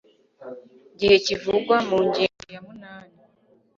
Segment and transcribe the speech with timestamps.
[0.99, 3.15] gihe kivugwa mu ngingo ya munani